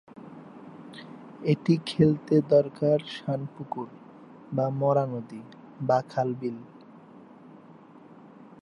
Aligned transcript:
এটি 1.43 1.73
খেলতে 1.85 2.35
দরকার 2.49 2.97
শান- 3.15 3.51
পুকুর 3.57 3.87
বা 4.51 4.65
মরা 4.71 5.05
নদী 5.05 5.41
বা 5.79 5.97
খাল-বিল। 6.09 6.57